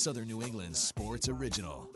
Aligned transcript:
Southern 0.00 0.28
New 0.28 0.40
England 0.40 0.74
Sports 0.74 1.28
Original. 1.28 1.90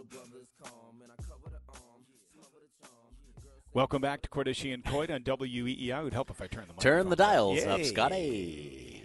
Welcome 3.73 4.03
back 4.03 4.21
to 4.21 4.29
Cordischi 4.29 4.75
and 4.75 4.85
Coit 4.85 5.11
on 5.11 5.23
WEEI. 5.23 5.89
It 6.01 6.05
would 6.05 6.13
help 6.13 6.29
if 6.29 6.43
I 6.43 6.47
turn 6.47 6.67
the 6.69 6.83
Turn 6.83 7.09
the 7.09 7.17
dials 7.17 7.61
Yay. 7.61 7.67
up, 7.67 7.83
Scotty. 7.83 9.03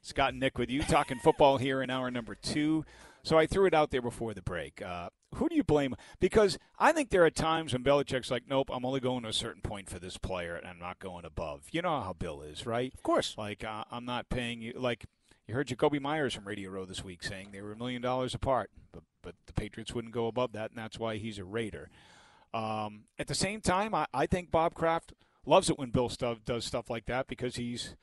Scott 0.00 0.30
and 0.30 0.40
Nick 0.40 0.56
with 0.56 0.70
you 0.70 0.82
talking 0.82 1.18
football 1.18 1.58
here 1.58 1.82
in 1.82 1.90
hour 1.90 2.10
number 2.10 2.34
two. 2.34 2.86
So 3.22 3.36
I 3.36 3.46
threw 3.46 3.66
it 3.66 3.74
out 3.74 3.90
there 3.90 4.00
before 4.00 4.32
the 4.32 4.40
break. 4.40 4.80
Uh, 4.80 5.10
who 5.34 5.50
do 5.50 5.54
you 5.54 5.62
blame? 5.62 5.94
Because 6.18 6.58
I 6.78 6.92
think 6.92 7.10
there 7.10 7.26
are 7.26 7.30
times 7.30 7.74
when 7.74 7.84
Belichick's 7.84 8.30
like, 8.30 8.44
nope, 8.48 8.70
I'm 8.72 8.86
only 8.86 9.00
going 9.00 9.22
to 9.24 9.28
a 9.28 9.34
certain 9.34 9.60
point 9.60 9.90
for 9.90 9.98
this 9.98 10.16
player, 10.16 10.56
and 10.56 10.66
I'm 10.66 10.78
not 10.78 10.98
going 10.98 11.26
above. 11.26 11.64
You 11.72 11.82
know 11.82 12.00
how 12.00 12.14
Bill 12.14 12.40
is, 12.40 12.64
right? 12.64 12.90
Of 12.94 13.02
course. 13.02 13.34
Like, 13.36 13.62
uh, 13.64 13.84
I'm 13.90 14.06
not 14.06 14.30
paying 14.30 14.62
you. 14.62 14.72
Like, 14.74 15.04
you 15.50 15.56
heard 15.56 15.66
Jacoby 15.66 15.98
Myers 15.98 16.32
from 16.32 16.46
Radio 16.46 16.70
Row 16.70 16.84
this 16.84 17.02
week 17.02 17.24
saying 17.24 17.48
they 17.50 17.60
were 17.60 17.72
a 17.72 17.76
million 17.76 18.00
dollars 18.00 18.34
apart, 18.34 18.70
but, 18.92 19.02
but 19.20 19.34
the 19.46 19.52
Patriots 19.52 19.92
wouldn't 19.92 20.14
go 20.14 20.28
above 20.28 20.52
that, 20.52 20.70
and 20.70 20.78
that's 20.78 20.96
why 20.96 21.16
he's 21.16 21.40
a 21.40 21.44
Raider. 21.44 21.90
Um, 22.54 23.06
at 23.18 23.26
the 23.26 23.34
same 23.34 23.60
time, 23.60 23.92
I, 23.92 24.06
I 24.14 24.26
think 24.26 24.52
Bob 24.52 24.74
Kraft 24.74 25.12
loves 25.44 25.68
it 25.68 25.76
when 25.76 25.90
Bill 25.90 26.08
stuff 26.08 26.44
does 26.44 26.64
stuff 26.64 26.88
like 26.88 27.06
that 27.06 27.26
because 27.26 27.56
he's 27.56 27.96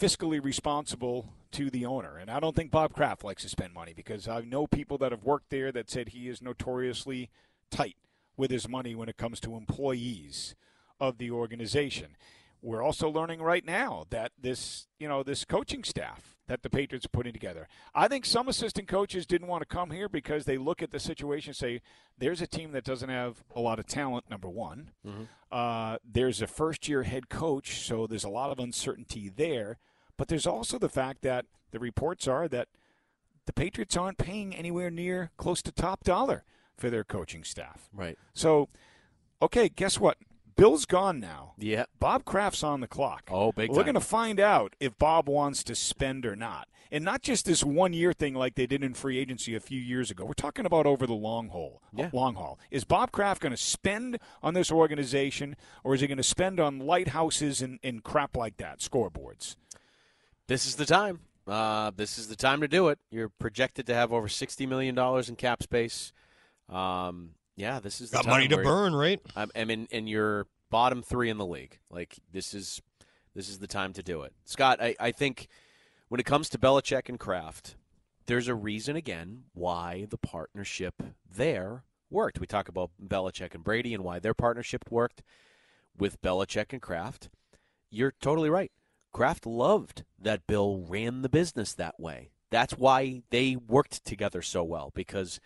fiscally 0.00 0.42
responsible 0.42 1.32
to 1.50 1.68
the 1.68 1.84
owner. 1.84 2.16
And 2.16 2.30
I 2.30 2.38
don't 2.38 2.54
think 2.54 2.70
Bob 2.70 2.92
Kraft 2.92 3.24
likes 3.24 3.42
to 3.42 3.48
spend 3.48 3.74
money 3.74 3.92
because 3.92 4.28
I 4.28 4.42
know 4.42 4.68
people 4.68 4.96
that 4.98 5.10
have 5.10 5.24
worked 5.24 5.50
there 5.50 5.72
that 5.72 5.90
said 5.90 6.10
he 6.10 6.28
is 6.28 6.40
notoriously 6.40 7.28
tight 7.72 7.96
with 8.36 8.52
his 8.52 8.68
money 8.68 8.94
when 8.94 9.08
it 9.08 9.16
comes 9.16 9.40
to 9.40 9.56
employees 9.56 10.54
of 11.00 11.18
the 11.18 11.32
organization. 11.32 12.16
We're 12.64 12.82
also 12.82 13.10
learning 13.10 13.42
right 13.42 13.64
now 13.64 14.06
that 14.08 14.32
this, 14.40 14.86
you 14.98 15.06
know, 15.06 15.22
this 15.22 15.44
coaching 15.44 15.84
staff 15.84 16.34
that 16.46 16.62
the 16.62 16.70
Patriots 16.70 17.04
are 17.04 17.10
putting 17.10 17.34
together. 17.34 17.68
I 17.94 18.08
think 18.08 18.24
some 18.24 18.48
assistant 18.48 18.88
coaches 18.88 19.26
didn't 19.26 19.48
want 19.48 19.60
to 19.60 19.66
come 19.66 19.90
here 19.90 20.08
because 20.08 20.46
they 20.46 20.56
look 20.56 20.82
at 20.82 20.90
the 20.90 20.98
situation 20.98 21.50
and 21.50 21.56
say, 21.56 21.82
there's 22.16 22.40
a 22.40 22.46
team 22.46 22.72
that 22.72 22.84
doesn't 22.84 23.10
have 23.10 23.44
a 23.54 23.60
lot 23.60 23.78
of 23.78 23.86
talent, 23.86 24.30
number 24.30 24.48
one. 24.48 24.90
Uh, 25.52 25.98
there's 26.10 26.40
a 26.40 26.46
first 26.46 26.88
year 26.88 27.02
head 27.02 27.28
coach, 27.28 27.80
so 27.82 28.06
there's 28.06 28.24
a 28.24 28.30
lot 28.30 28.50
of 28.50 28.58
uncertainty 28.58 29.30
there. 29.34 29.78
But 30.16 30.28
there's 30.28 30.46
also 30.46 30.78
the 30.78 30.88
fact 30.88 31.20
that 31.22 31.44
the 31.70 31.78
reports 31.78 32.26
are 32.26 32.48
that 32.48 32.68
the 33.46 33.52
Patriots 33.52 33.96
aren't 33.96 34.16
paying 34.16 34.54
anywhere 34.54 34.90
near 34.90 35.30
close 35.36 35.60
to 35.62 35.72
top 35.72 36.02
dollar 36.04 36.44
for 36.76 36.88
their 36.88 37.04
coaching 37.04 37.44
staff. 37.44 37.90
Right. 37.92 38.18
So, 38.32 38.68
okay, 39.42 39.68
guess 39.68 40.00
what? 40.00 40.16
Bill's 40.56 40.86
gone 40.86 41.20
now. 41.20 41.54
Yeah. 41.58 41.84
Bob 41.98 42.24
Kraft's 42.24 42.62
on 42.62 42.80
the 42.80 42.86
clock. 42.86 43.28
Oh, 43.30 43.52
big 43.52 43.70
We're 43.70 43.82
going 43.82 43.94
to 43.94 44.00
find 44.00 44.38
out 44.38 44.76
if 44.80 44.96
Bob 44.98 45.28
wants 45.28 45.64
to 45.64 45.74
spend 45.74 46.24
or 46.24 46.36
not. 46.36 46.68
And 46.92 47.04
not 47.04 47.22
just 47.22 47.46
this 47.46 47.64
one 47.64 47.92
year 47.92 48.12
thing 48.12 48.34
like 48.34 48.54
they 48.54 48.66
did 48.66 48.84
in 48.84 48.94
free 48.94 49.18
agency 49.18 49.56
a 49.56 49.60
few 49.60 49.80
years 49.80 50.10
ago. 50.10 50.24
We're 50.24 50.34
talking 50.34 50.64
about 50.64 50.86
over 50.86 51.06
the 51.06 51.14
long 51.14 51.48
haul. 51.48 51.82
Yeah. 51.92 52.10
Long 52.12 52.36
haul. 52.36 52.58
Is 52.70 52.84
Bob 52.84 53.10
Kraft 53.10 53.42
going 53.42 53.52
to 53.52 53.56
spend 53.56 54.18
on 54.42 54.54
this 54.54 54.70
organization 54.70 55.56
or 55.82 55.94
is 55.94 56.02
he 56.02 56.06
going 56.06 56.18
to 56.18 56.22
spend 56.22 56.60
on 56.60 56.78
lighthouses 56.78 57.60
and, 57.60 57.80
and 57.82 58.04
crap 58.04 58.36
like 58.36 58.58
that, 58.58 58.78
scoreboards? 58.78 59.56
This 60.46 60.66
is 60.66 60.76
the 60.76 60.86
time. 60.86 61.20
Uh, 61.46 61.90
this 61.96 62.16
is 62.16 62.28
the 62.28 62.36
time 62.36 62.60
to 62.60 62.68
do 62.68 62.88
it. 62.88 62.98
You're 63.10 63.28
projected 63.28 63.86
to 63.86 63.94
have 63.94 64.12
over 64.12 64.28
$60 64.28 64.68
million 64.68 64.98
in 65.28 65.36
cap 65.36 65.62
space. 65.62 66.12
Um, 66.68 67.30
yeah, 67.56 67.80
this 67.80 68.00
is 68.00 68.10
the 68.10 68.18
Got 68.18 68.26
money 68.26 68.48
to 68.48 68.58
burn, 68.58 68.94
right? 68.94 69.20
I, 69.36 69.46
I 69.54 69.64
mean, 69.64 69.88
and 69.92 70.08
you're 70.08 70.46
bottom 70.70 71.02
three 71.02 71.30
in 71.30 71.38
the 71.38 71.46
league. 71.46 71.78
Like 71.90 72.16
this 72.32 72.54
is 72.54 72.82
this 73.34 73.48
is 73.48 73.58
the 73.58 73.66
time 73.66 73.92
to 73.94 74.02
do 74.02 74.22
it, 74.22 74.32
Scott. 74.44 74.82
I, 74.82 74.96
I 74.98 75.12
think 75.12 75.48
when 76.08 76.20
it 76.20 76.26
comes 76.26 76.48
to 76.50 76.58
Belichick 76.58 77.08
and 77.08 77.18
Kraft, 77.18 77.76
there's 78.26 78.48
a 78.48 78.54
reason 78.54 78.96
again 78.96 79.44
why 79.52 80.06
the 80.08 80.18
partnership 80.18 81.02
there 81.30 81.84
worked. 82.10 82.40
We 82.40 82.46
talk 82.46 82.68
about 82.68 82.90
Belichick 83.02 83.54
and 83.54 83.64
Brady 83.64 83.94
and 83.94 84.04
why 84.04 84.18
their 84.18 84.34
partnership 84.34 84.84
worked 84.90 85.22
with 85.96 86.20
Belichick 86.22 86.72
and 86.72 86.82
Kraft. 86.82 87.28
You're 87.90 88.14
totally 88.20 88.50
right. 88.50 88.72
Kraft 89.12 89.46
loved 89.46 90.04
that 90.20 90.46
Bill 90.46 90.78
ran 90.88 91.22
the 91.22 91.28
business 91.28 91.72
that 91.74 92.00
way. 92.00 92.30
That's 92.50 92.76
why 92.76 93.22
they 93.30 93.56
worked 93.56 94.04
together 94.04 94.42
so 94.42 94.64
well 94.64 94.90
because 94.94 95.40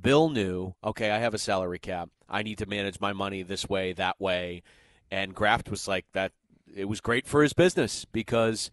Bill 0.00 0.28
knew, 0.30 0.74
okay, 0.84 1.10
I 1.10 1.18
have 1.18 1.34
a 1.34 1.38
salary 1.38 1.78
cap. 1.78 2.10
I 2.28 2.42
need 2.42 2.58
to 2.58 2.66
manage 2.66 3.00
my 3.00 3.12
money 3.12 3.42
this 3.42 3.68
way, 3.68 3.92
that 3.94 4.20
way. 4.20 4.62
And 5.10 5.34
Kraft 5.34 5.70
was 5.70 5.88
like 5.88 6.06
that 6.12 6.32
it 6.74 6.84
was 6.86 7.00
great 7.00 7.26
for 7.26 7.42
his 7.42 7.52
business 7.52 8.04
because 8.04 8.70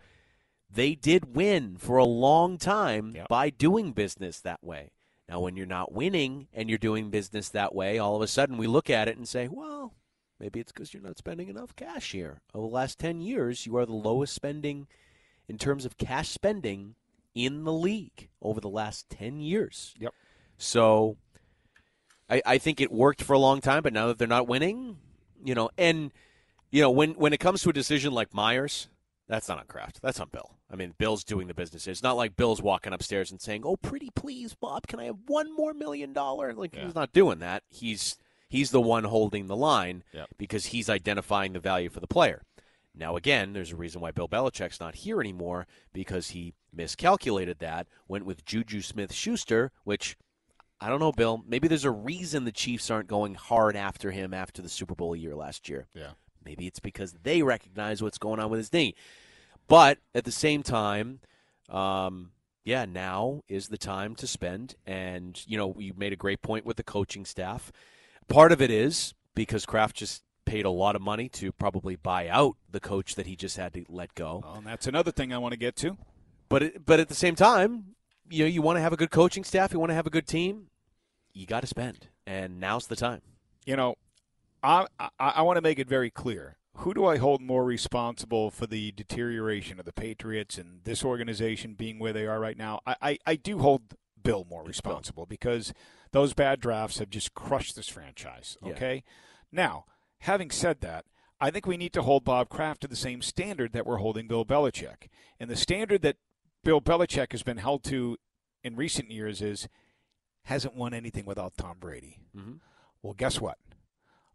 they 0.70 0.96
did 0.96 1.36
win 1.36 1.78
for 1.78 1.98
a 1.98 2.06
long 2.06 2.58
time 2.58 3.14
Yep. 3.16 3.28
by 3.30 3.50
doing 3.50 3.92
business 3.94 4.40
that 4.42 4.64
way. 4.64 4.92
Now 5.28 5.40
when 5.40 5.58
you're 5.58 5.66
not 5.66 5.92
winning 5.92 6.48
and 6.54 6.70
you're 6.70 6.78
doing 6.78 7.10
business 7.10 7.50
that 7.50 7.74
way, 7.74 7.98
all 7.98 8.16
of 8.16 8.22
a 8.22 8.28
sudden 8.28 8.58
we 8.58 8.68
look 8.68 8.90
at 8.90 9.08
it 9.08 9.18
and 9.18 9.28
say, 9.28 9.48
well, 9.48 9.94
maybe 10.40 10.60
it's 10.60 10.72
because 10.72 10.94
you're 10.94 11.04
not 11.04 11.18
spending 11.18 11.50
enough 11.50 11.76
cash 11.76 12.12
here. 12.12 12.42
Over 12.54 12.68
the 12.68 12.74
last 12.74 13.00
10 13.00 13.22
years, 13.22 13.66
you 13.66 13.76
are 13.78 13.86
the 13.86 13.94
lowest 13.94 14.34
spending 14.34 14.88
in 15.48 15.58
terms 15.58 15.86
of 15.86 15.98
cash 15.98 16.30
spending 16.30 16.96
in 17.34 17.64
the 17.64 17.74
league 17.74 18.30
over 18.42 18.60
the 18.62 18.70
last 18.70 19.10
10 19.10 19.40
years. 19.40 19.96
Yep. 20.00 20.14
So 20.58 21.18
I, 22.30 22.42
I 22.46 22.58
think 22.58 22.82
it 22.82 22.92
worked 22.92 23.22
for 23.24 23.34
a 23.34 23.40
long 23.40 23.62
time, 23.62 23.84
but 23.84 23.94
now 23.94 24.08
that 24.08 24.18
they're 24.18 24.28
not 24.28 24.48
winning, 24.48 24.98
you 25.44 25.56
know, 25.56 25.70
and 25.78 26.12
you 26.72 26.82
know, 26.82 26.92
when 26.92 27.12
when 27.12 27.34
it 27.34 27.40
comes 27.40 27.62
to 27.62 27.70
a 27.70 27.74
decision 27.74 28.14
like 28.14 28.34
Myers, 28.34 28.90
that's 29.28 29.48
not 29.48 29.60
on 29.60 29.66
Kraft. 29.66 30.02
That's 30.02 30.20
on 30.20 30.30
Bill. 30.32 30.52
I 30.70 30.76
mean, 30.76 30.94
Bill's 30.98 31.24
doing 31.24 31.48
the 31.48 31.54
business. 31.54 31.88
It's 31.88 32.04
not 32.04 32.18
like 32.18 32.36
Bill's 32.36 32.62
walking 32.62 32.92
upstairs 32.92 33.32
and 33.32 33.40
saying, 33.40 33.62
"Oh, 33.66 33.78
pretty 33.78 34.10
please, 34.16 34.54
Bob, 34.54 34.88
can 34.88 35.00
I 35.00 35.06
have 35.06 35.18
one 35.28 35.56
more 35.56 35.74
million 35.74 36.12
dollar?" 36.12 36.54
Like 36.54 36.76
he's 36.76 36.96
not 36.96 37.14
doing 37.14 37.40
that. 37.40 37.64
He's 37.70 38.18
he's 38.50 38.72
the 38.72 38.82
one 38.82 39.06
holding 39.06 39.48
the 39.48 39.56
line 39.56 40.04
Yep. 40.14 40.30
because 40.38 40.68
he's 40.68 40.90
identifying 40.90 41.54
the 41.54 41.60
value 41.60 41.90
for 41.90 42.00
the 42.00 42.08
player. 42.08 42.44
Now, 42.96 43.16
again, 43.16 43.54
there's 43.54 43.72
a 43.72 43.76
reason 43.78 44.02
why 44.02 44.12
Bill 44.12 44.28
Belichick's 44.28 44.80
not 44.80 44.96
here 44.96 45.22
anymore 45.22 45.68
because 45.94 46.30
he 46.30 46.56
miscalculated 46.74 47.60
that, 47.60 47.88
went 48.08 48.26
with 48.26 48.44
Juju 48.44 48.82
Smith 48.82 49.14
Schuster, 49.14 49.72
which 49.84 50.18
I 50.80 50.90
don't 50.90 51.00
know, 51.00 51.12
Bill. 51.12 51.44
Maybe 51.48 51.68
there's 51.68 51.86
a 51.86 51.92
reason 51.92 52.46
the 52.46 52.52
Chiefs 52.52 52.92
aren't 52.92 53.08
going 53.08 53.36
hard 53.36 53.76
after 53.76 54.12
him 54.12 54.34
after 54.34 54.62
the 54.62 54.70
Super 54.70 54.96
Bowl 54.96 55.16
year 55.16 55.36
last 55.36 55.68
year. 55.70 55.88
Yeah. 55.94 56.12
Maybe 56.46 56.68
it's 56.68 56.80
because 56.80 57.14
they 57.24 57.42
recognize 57.42 58.02
what's 58.02 58.18
going 58.18 58.40
on 58.40 58.50
with 58.50 58.60
his 58.60 58.72
knee. 58.72 58.96
But 59.68 59.98
at 60.16 60.24
the 60.24 60.32
same 60.32 60.64
time, 60.64 61.20
um, 61.70 62.32
yeah, 62.64 62.86
now 62.86 63.42
is 63.48 63.68
the 63.68 63.78
time 63.78 64.16
to 64.16 64.28
spend. 64.28 64.76
And, 64.86 65.42
you 65.48 65.58
know, 65.58 65.76
you 65.78 65.94
made 65.98 66.14
a 66.14 66.18
great 66.18 66.42
point 66.42 66.66
with 66.66 66.78
the 66.78 66.84
coaching 66.84 67.26
staff. 67.26 67.72
Part 68.28 68.52
of 68.52 68.62
it 68.62 68.72
is 68.72 69.14
because 69.36 69.66
Kraft 69.66 69.96
just 69.96 70.24
paid 70.46 70.66
a 70.66 70.70
lot 70.70 70.96
of 70.96 71.02
money 71.02 71.28
to 71.28 71.52
probably 71.52 71.96
buy 71.96 72.30
out 72.30 72.56
the 72.72 72.80
coach 72.80 73.16
that 73.16 73.26
he 73.26 73.36
just 73.36 73.58
had 73.58 73.74
to 73.74 73.84
let 73.90 74.16
go. 74.16 74.42
Well, 74.44 74.56
and 74.56 74.68
that's 74.68 74.88
another 74.88 75.12
thing 75.12 75.34
I 75.34 75.38
want 75.38 75.52
to 75.54 75.60
get 75.60 75.76
to. 75.78 75.98
But 76.50 76.64
it, 76.64 76.86
but 76.86 77.00
at 77.00 77.10
the 77.10 77.16
same 77.16 77.36
time, 77.36 77.96
you 78.30 78.44
know, 78.44 78.50
you 78.50 78.62
want 78.62 78.78
to 78.78 78.82
have 78.82 78.94
a 78.94 78.98
good 78.98 79.12
coaching 79.12 79.44
staff, 79.44 79.74
you 79.74 79.80
want 79.80 79.90
to 79.90 79.96
have 79.96 80.08
a 80.08 80.12
good 80.12 80.28
team, 80.28 80.68
you 81.34 81.46
got 81.46 81.62
to 81.62 81.68
spend, 81.68 82.08
and 82.26 82.60
now's 82.60 82.88
the 82.88 82.96
time. 82.96 83.22
You 83.66 83.76
know, 83.76 83.96
I, 84.64 84.88
I, 85.00 85.10
I 85.20 85.42
want 85.42 85.58
to 85.58 85.62
make 85.62 85.80
it 85.80 85.88
very 85.88 86.10
clear. 86.10 86.58
Who 86.78 86.94
do 86.94 87.06
I 87.06 87.18
hold 87.18 87.42
more 87.42 87.66
responsible 87.66 88.52
for 88.52 88.68
the 88.68 88.92
deterioration 88.92 89.80
of 89.80 89.86
the 89.86 89.94
Patriots 89.94 90.58
and 90.58 90.84
this 90.84 91.04
organization 91.04 91.74
being 91.74 91.98
where 91.98 92.14
they 92.14 92.28
are 92.28 92.40
right 92.40 92.58
now? 92.58 92.82
I, 92.86 92.96
I, 93.02 93.18
I 93.26 93.36
do 93.36 93.60
hold 93.60 93.96
Bill 94.22 94.46
more 94.48 94.64
responsible 94.64 95.26
because 95.26 95.74
those 96.12 96.34
bad 96.34 96.60
drafts 96.60 97.00
have 97.00 97.10
just 97.10 97.34
crushed 97.34 97.76
this 97.76 97.88
franchise. 97.88 98.58
Yeah. 98.64 98.74
Okay? 98.74 99.04
Now, 99.52 99.86
having 100.20 100.52
said 100.52 100.82
that, 100.82 101.06
I 101.40 101.52
think 101.52 101.66
we 101.66 101.78
need 101.78 101.94
to 101.94 102.02
hold 102.02 102.24
Bob 102.24 102.50
Kraft 102.50 102.82
to 102.82 102.88
the 102.88 102.96
same 102.96 103.22
standard 103.22 103.74
that 103.74 103.86
we're 103.86 103.98
holding 103.98 104.28
Bill 104.28 104.46
Belichick. 104.46 105.08
And 105.40 105.50
the 105.50 105.56
standard 105.56 106.02
that 106.02 106.18
Bill 106.68 106.82
Belichick 106.82 107.32
has 107.32 107.44
been 107.44 107.60
held 107.60 107.86
to 107.86 108.18
in 108.62 108.76
recent 108.76 109.10
years 109.10 109.42
is 109.42 109.70
hasn't 110.44 110.76
won 110.76 110.94
anything 110.94 111.26
without 111.26 111.56
Tom 111.56 111.78
Brady. 111.80 112.20
Mm-hmm. 112.36 112.56
Well, 113.02 113.14
guess 113.14 113.40
what? 113.40 113.58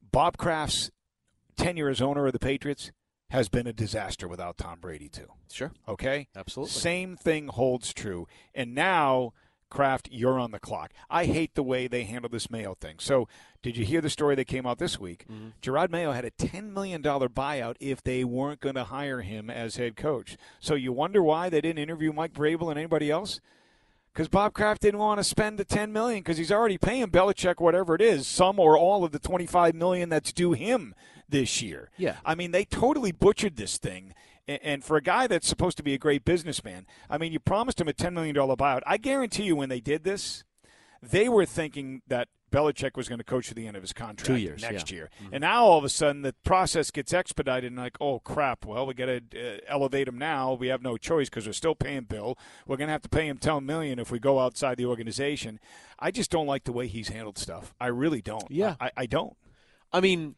Bob 0.01 0.39
Kraft's 0.39 0.91
tenure 1.59 1.91
as 1.91 2.01
owner 2.01 2.27
of 2.27 2.33
the 2.33 2.39
Patriots 2.39 2.91
has 3.29 3.51
been 3.51 3.67
a 3.67 3.73
disaster 3.75 4.27
without 4.27 4.57
Tom 4.57 4.81
Brady, 4.81 5.11
too. 5.11 5.27
Sure. 5.51 5.73
Okay? 5.87 6.29
Absolutely. 6.35 6.73
Same 6.73 7.17
thing 7.17 7.49
holds 7.49 7.93
true. 7.93 8.27
And 8.55 8.75
now, 8.75 9.35
Kraft, 9.73 10.09
you're 10.13 10.39
on 10.39 10.51
the 10.51 10.61
clock. 10.61 10.93
I 11.09 11.25
hate 11.25 11.55
the 11.55 11.63
way 11.63 11.89
they 11.89 12.05
handle 12.05 12.29
this 12.29 12.51
Mayo 12.51 12.75
thing. 12.75 12.97
So, 12.99 13.27
did 13.63 13.77
you 13.77 13.85
hear 13.85 14.03
the 14.03 14.11
story 14.11 14.35
that 14.35 14.45
came 14.45 14.67
out 14.67 14.79
this 14.79 15.01
week? 15.01 15.25
Mm-hmm. 15.33 15.49
Jerod 15.63 15.91
Mayo 15.91 16.13
had 16.13 16.27
a 16.27 16.31
$10 16.31 16.73
million 16.73 17.03
buyout 17.03 17.77
if 17.81 18.03
they 18.03 18.23
weren't 18.23 18.61
going 18.61 18.75
to 18.75 18.85
hire 18.85 19.23
him 19.23 19.49
as 19.49 19.77
head 19.77 19.97
coach. 19.97 20.37
So, 20.61 20.75
you 20.75 20.93
wonder 20.93 21.23
why 21.23 21.49
they 21.49 21.63
didn't 21.63 21.83
interview 21.83 22.13
Mike 22.13 22.35
Vrabel 22.35 22.69
and 22.69 22.79
anybody 22.79 23.11
else? 23.11 23.41
Because 24.13 24.29
Bob 24.29 24.53
Kraft 24.53 24.83
didn't 24.83 25.01
want 25.01 25.21
to 25.21 25.25
spend 25.25 25.59
the 25.59 25.65
$10 25.65 25.91
million 25.91 26.21
because 26.21 26.37
he's 26.37 26.53
already 26.53 26.77
paying 26.77 27.07
Belichick 27.07 27.61
whatever 27.61 27.95
it 27.95 28.03
is, 28.03 28.27
some 28.27 28.61
or 28.61 28.77
all 28.77 29.05
of 29.05 29.13
the 29.13 29.19
25 29.19 29.75
million 29.75 30.11
that's 30.11 30.35
due 30.35 30.53
him 30.53 30.95
this 31.27 31.63
year. 31.63 31.91
Yeah. 31.97 32.17
I 32.25 32.35
mean, 32.35 32.51
they 32.51 32.67
totally 32.67 33.11
butchered 33.11 33.57
this 33.57 33.79
thing. 33.79 34.13
And 34.49 34.83
for 34.83 34.97
a 34.97 35.03
guy 35.03 35.29
that's 35.29 35.47
supposed 35.47 35.77
to 35.77 35.83
be 35.83 35.95
a 35.95 35.99
great 35.99 36.25
businessman, 36.25 36.87
I 37.09 37.17
mean, 37.17 37.33
you 37.33 37.39
promised 37.39 37.81
him 37.81 37.89
a 37.89 37.93
$10 37.93 38.13
million 38.13 38.35
buyout. 38.35 38.81
I 38.87 38.97
guarantee 38.97 39.45
you 39.45 39.55
when 39.55 39.69
they 39.69 39.81
did 39.81 40.03
this, 40.03 40.43
they 41.01 41.29
were 41.29 41.47
thinking 41.47 42.03
that 42.09 42.29
Belichick 42.53 42.97
was 42.97 43.09
going 43.09 43.19
to 43.19 43.25
coach 43.25 43.49
to 43.49 43.55
the 43.55 43.67
end 43.67 43.77
of 43.77 43.83
his 43.83 43.93
contract 43.93 44.27
Two 44.27 44.37
years, 44.37 44.63
next 44.63 44.91
yeah. 44.91 44.97
year. 44.97 45.11
And 45.33 45.41
now 45.41 45.65
all 45.65 45.79
of 45.79 45.85
a 45.85 45.89
sudden 45.89 46.23
the 46.23 46.35
process 46.45 46.91
gets 46.91 47.13
expedited 47.13 47.73
and 47.73 47.77
like, 47.77 47.97
oh 48.01 48.21
crap, 48.21 48.67
well 48.67 48.87
we 48.87 48.95
got 48.95 49.07
to 49.07 49.21
uh, 49.35 49.59
elevate 49.67 50.07
him 50.07 50.19
now. 50.19 50.53
We 50.53 50.69
have 50.69 50.83
no 50.83 50.97
choice 50.97 51.29
because 51.29 51.47
we're 51.47 51.55
still 51.55 51.75
paying 51.75 52.03
Bill. 52.03 52.39
We're 52.67 52.77
going 52.77 52.89
to 52.89 52.93
have 52.93 53.03
to 53.03 53.09
pay 53.09 53.27
him 53.27 53.39
10 53.39 53.65
million 53.65 53.99
if 53.99 54.11
we 54.11 54.19
go 54.19 54.39
outside 54.39 54.77
the 54.77 54.87
organization. 54.87 55.59
I 55.99 56.11
just 56.11 56.31
don't 56.31 56.47
like 56.47 56.65
the 56.65 56.73
way 56.73 56.87
he's 56.87 57.09
handled 57.09 57.39
stuff. 57.39 57.75
I 57.81 57.87
really 57.87 58.21
don't. 58.21 58.49
Yeah. 58.51 58.77
I, 58.81 58.91
I 58.97 59.07
don't. 59.07 59.37
I 59.93 60.01
mean, 60.01 60.37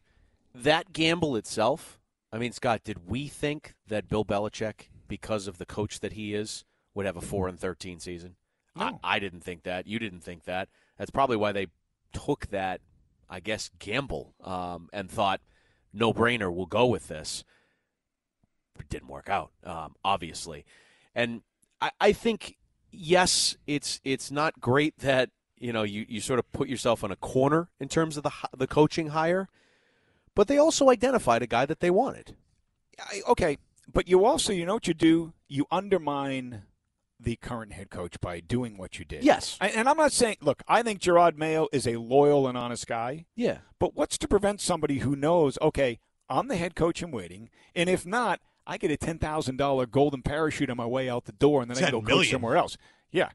that 0.55 0.93
gamble 0.93 1.37
itself. 1.37 1.99
I 2.35 2.39
mean, 2.39 2.51
Scott, 2.51 2.83
did 2.83 3.09
we 3.09 3.29
think 3.29 3.75
that 3.87 4.09
Bill 4.09 4.25
Belichick, 4.25 4.89
because 5.07 5.47
of 5.47 5.59
the 5.59 5.65
coach 5.65 6.01
that 6.01 6.15
he 6.15 6.35
is, 6.35 6.65
would 6.93 7.07
have 7.07 7.17
a 7.17 7.21
four 7.21 7.47
and 7.47 7.61
thirteen 7.61 8.01
season? 8.01 8.35
No. 8.75 8.99
I, 9.05 9.17
I 9.17 9.19
didn't 9.21 9.45
think 9.45 9.63
that. 9.63 9.87
You 9.87 10.01
didn't 10.01 10.25
think 10.25 10.43
that. 10.43 10.69
That's 10.99 11.13
probably 11.13 11.37
why 11.37 11.53
they 11.53 11.69
took 12.13 12.49
that, 12.49 12.81
I 13.31 13.39
guess, 13.39 13.71
gamble 13.79 14.35
um, 14.43 14.89
and 14.93 15.09
thought, 15.09 15.43
no 15.93 16.13
brainer, 16.13 16.53
we'll 16.53 16.67
go 16.67 16.87
with 16.87 17.07
this. 17.07 17.45
It 18.81 18.89
didn't 18.89 19.09
work 19.09 19.29
out, 19.29 19.53
um, 19.63 19.95
obviously, 20.05 20.65
and 21.15 21.43
I, 21.81 21.93
I 22.01 22.13
think 22.13 22.57
yes, 22.91 23.57
it's 23.69 24.01
it's 24.03 24.33
not 24.33 24.61
great 24.61 24.99
that 24.99 25.31
you 25.57 25.73
know 25.73 25.85
you, 25.85 26.05
you 26.09 26.21
sort 26.21 26.41
of 26.41 26.51
put 26.51 26.69
yourself 26.69 27.05
in 27.05 27.13
a 27.13 27.17
corner 27.17 27.69
in 27.79 27.87
terms 27.87 28.17
of 28.17 28.25
the 28.25 28.33
the 28.57 28.67
coaching 28.67 29.11
hire, 29.11 29.49
but 30.35 30.49
they 30.49 30.59
also 30.59 30.91
identified 30.91 31.43
a 31.43 31.47
guy 31.47 31.67
that 31.67 31.81
they 31.81 31.91
wanted. 31.91 32.37
I, 32.99 33.23
okay, 33.29 33.59
but 33.93 34.09
you 34.09 34.25
also, 34.25 34.53
you 34.53 34.67
know 34.67 34.75
what 34.75 34.89
you 34.89 34.95
do? 34.95 35.33
You 35.49 35.67
undermine 35.71 36.63
the 37.21 37.37
current 37.37 37.73
head 37.73 37.91
coach 37.91 38.21
by 38.21 38.41
doing 38.41 38.77
what 38.77 38.99
you 38.99 39.05
did. 39.05 39.25
Yes. 39.25 39.57
And, 39.61 39.73
and 39.73 39.89
I'm 39.89 39.97
not 39.97 40.13
saying, 40.13 40.37
look, 40.41 40.63
I 40.69 40.83
think 40.83 41.01
Jerod 41.01 41.37
Mayo 41.37 41.69
is 41.73 41.87
a 41.87 41.97
loyal 41.97 42.47
and 42.49 42.59
honest 42.59 42.87
guy, 42.87 43.27
Yeah, 43.35 43.59
but 43.79 43.95
what's 43.95 44.19
to 44.19 44.29
prevent 44.29 44.61
somebody 44.61 44.99
who 44.99 45.17
knows, 45.17 45.59
okay, 45.63 46.01
I'm 46.29 46.49
the 46.49 46.57
head 46.57 46.75
coach 46.75 47.03
in 47.03 47.11
waiting, 47.11 47.51
and 47.75 47.89
if 47.89 48.05
not, 48.07 48.41
I 48.67 48.79
get 48.79 48.91
a 48.91 48.97
$10,000 48.97 49.91
golden 49.91 50.23
parachute 50.23 50.71
on 50.71 50.77
my 50.77 50.87
way 50.87 51.09
out 51.09 51.25
the 51.27 51.33
door, 51.33 51.63
and 51.63 51.71
then 51.71 51.77
I 51.77 51.81
can 51.81 51.93
10 51.93 52.01
go 52.01 52.17
coach 52.17 52.31
somewhere 52.31 52.57
else. 52.57 52.77
Yeah, 53.11 53.31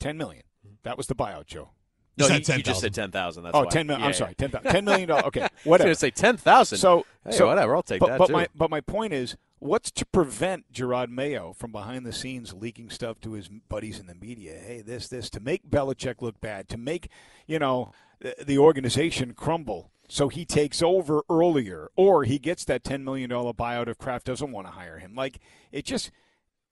10 0.00 0.16
million. 0.16 0.42
Mm-hmm. 0.66 0.74
That 0.82 0.96
was 0.96 1.06
the 1.06 1.14
buyout, 1.14 1.46
Joe. 1.46 1.70
No, 2.18 2.26
you, 2.28 2.34
you 2.34 2.62
just 2.62 2.80
said 2.80 2.94
ten 2.94 3.10
thousand. 3.10 3.44
That's 3.44 3.54
oh, 3.54 3.64
why. 3.64 3.70
10 3.70 3.86
million. 3.86 4.00
Yeah, 4.00 4.06
I'm 4.06 4.12
yeah. 4.12 4.16
sorry, 4.16 4.34
10, 4.34 4.50
$10 4.50 4.84
million. 4.84 5.10
Okay, 5.10 5.42
I 5.42 5.44
was 5.44 5.50
whatever. 5.64 5.88
going 5.88 5.94
to 5.94 6.00
say 6.00 6.10
ten 6.10 6.36
thousand. 6.36 6.78
So, 6.78 7.04
hey, 7.24 7.32
so 7.32 7.46
whatever, 7.46 7.76
I'll 7.76 7.82
take 7.82 8.00
but, 8.00 8.08
that 8.08 8.18
but 8.18 8.26
too. 8.28 8.32
my 8.32 8.48
but 8.54 8.70
my 8.70 8.80
point 8.80 9.12
is, 9.12 9.36
what's 9.58 9.90
to 9.90 10.06
prevent 10.06 10.72
Jerod 10.72 11.08
Mayo 11.10 11.52
from 11.52 11.72
behind 11.72 12.06
the 12.06 12.12
scenes 12.12 12.54
leaking 12.54 12.90
stuff 12.90 13.20
to 13.20 13.32
his 13.32 13.48
buddies 13.48 13.98
in 13.98 14.06
the 14.06 14.14
media? 14.14 14.58
Hey, 14.58 14.80
this 14.80 15.08
this 15.08 15.28
to 15.30 15.40
make 15.40 15.68
Belichick 15.68 16.22
look 16.22 16.40
bad, 16.40 16.68
to 16.70 16.78
make 16.78 17.08
you 17.46 17.58
know 17.58 17.92
the, 18.20 18.56
organization 18.58 19.34
crumble, 19.34 19.90
so 20.08 20.28
he 20.28 20.46
takes 20.46 20.80
over 20.82 21.20
earlier, 21.28 21.90
or 21.96 22.24
he 22.24 22.38
gets 22.38 22.64
that 22.64 22.82
ten 22.82 23.04
million 23.04 23.28
dollar 23.28 23.52
buyout 23.52 23.88
if 23.88 23.98
Kraft 23.98 24.24
doesn't 24.26 24.52
want 24.52 24.66
to 24.66 24.72
hire 24.72 24.98
him. 24.98 25.14
Like 25.14 25.38
it 25.70 25.84
just. 25.84 26.10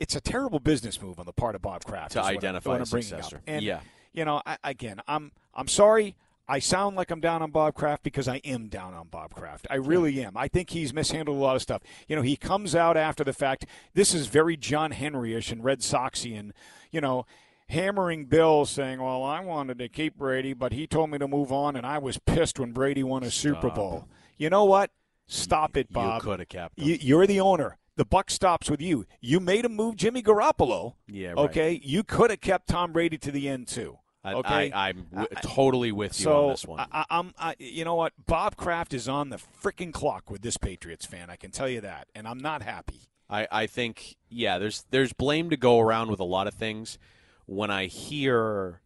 It's 0.00 0.16
a 0.16 0.20
terrible 0.20 0.58
business 0.58 1.00
move 1.00 1.20
on 1.20 1.24
the 1.24 1.32
part 1.32 1.54
of 1.54 1.62
Bob 1.62 1.84
Kraft 1.84 2.12
To 2.12 2.18
is 2.18 2.24
what 2.24 2.28
I'm- 2.30 2.36
identify 2.36 2.72
a 2.72 2.80
I'm 2.80 2.84
bringing 2.84 3.08
successor. 3.08 3.40
And, 3.46 3.62
Yeah. 3.62 3.78
You 4.14 4.24
know, 4.24 4.40
I, 4.46 4.56
again, 4.64 5.00
I'm 5.06 5.32
I'm 5.54 5.68
sorry. 5.68 6.16
I 6.46 6.58
sound 6.58 6.94
like 6.94 7.10
I'm 7.10 7.20
down 7.20 7.40
on 7.40 7.50
Bob 7.50 7.74
Kraft 7.74 8.02
because 8.02 8.28
I 8.28 8.36
am 8.44 8.68
down 8.68 8.92
on 8.92 9.08
Bob 9.08 9.34
Kraft. 9.34 9.66
I 9.70 9.76
really 9.76 10.22
am. 10.22 10.36
I 10.36 10.46
think 10.46 10.70
he's 10.70 10.92
mishandled 10.92 11.38
a 11.38 11.40
lot 11.40 11.56
of 11.56 11.62
stuff. 11.62 11.80
You 12.06 12.16
know, 12.16 12.22
he 12.22 12.36
comes 12.36 12.74
out 12.74 12.98
after 12.98 13.24
the 13.24 13.32
fact. 13.32 13.64
This 13.94 14.12
is 14.12 14.26
very 14.26 14.54
John 14.56 14.90
Henryish 14.90 15.50
and 15.50 15.64
Red 15.64 15.80
Soxian. 15.80 16.50
You 16.90 17.00
know, 17.00 17.24
hammering 17.68 18.26
Bill, 18.26 18.66
saying, 18.66 19.00
"Well, 19.00 19.22
I 19.22 19.40
wanted 19.40 19.78
to 19.78 19.88
keep 19.88 20.16
Brady, 20.16 20.52
but 20.52 20.72
he 20.72 20.86
told 20.86 21.10
me 21.10 21.18
to 21.18 21.26
move 21.28 21.50
on, 21.50 21.76
and 21.76 21.86
I 21.86 21.98
was 21.98 22.18
pissed 22.18 22.58
when 22.60 22.72
Brady 22.72 23.02
won 23.02 23.22
a 23.22 23.30
Super 23.30 23.70
Bowl." 23.70 24.08
You 24.36 24.50
know 24.50 24.64
what? 24.64 24.90
Stop 25.26 25.76
it, 25.76 25.90
Bob. 25.90 26.22
You 26.22 26.28
could 26.28 26.40
have 26.40 26.48
kept 26.48 26.78
him. 26.78 26.88
You, 26.88 26.98
you're 27.00 27.26
the 27.26 27.40
owner. 27.40 27.78
The 27.96 28.04
buck 28.04 28.30
stops 28.30 28.68
with 28.68 28.82
you. 28.82 29.06
You 29.20 29.40
made 29.40 29.64
him 29.64 29.76
move 29.76 29.96
Jimmy 29.96 30.22
Garoppolo. 30.22 30.94
Yeah, 31.06 31.28
right. 31.28 31.38
Okay. 31.38 31.80
You 31.82 32.02
could 32.02 32.30
have 32.30 32.40
kept 32.40 32.68
Tom 32.68 32.92
Brady 32.92 33.16
to 33.18 33.30
the 33.30 33.48
end 33.48 33.68
too. 33.68 33.98
Okay. 34.24 34.72
I, 34.72 34.88
I'm 34.88 35.06
w- 35.10 35.28
totally 35.42 35.92
with 35.92 36.18
you 36.18 36.24
so 36.24 36.44
on 36.44 36.50
this 36.50 36.66
one. 36.66 36.80
I, 36.80 36.86
I, 36.92 37.04
I'm, 37.10 37.34
I, 37.38 37.54
you 37.58 37.84
know 37.84 37.94
what? 37.94 38.12
Bob 38.26 38.56
Kraft 38.56 38.94
is 38.94 39.08
on 39.08 39.28
the 39.30 39.38
freaking 39.62 39.92
clock 39.92 40.30
with 40.30 40.42
this 40.42 40.56
Patriots 40.56 41.04
fan. 41.04 41.30
I 41.30 41.36
can 41.36 41.50
tell 41.50 41.68
you 41.68 41.80
that, 41.82 42.08
and 42.14 42.26
I'm 42.26 42.38
not 42.38 42.62
happy. 42.62 43.00
I, 43.28 43.46
I 43.50 43.66
think 43.66 44.16
yeah, 44.28 44.58
there's 44.58 44.84
there's 44.90 45.12
blame 45.12 45.50
to 45.50 45.56
go 45.56 45.80
around 45.80 46.10
with 46.10 46.20
a 46.20 46.24
lot 46.24 46.46
of 46.46 46.54
things. 46.54 46.98
When 47.46 47.70
I 47.70 47.86
hear 47.86 48.80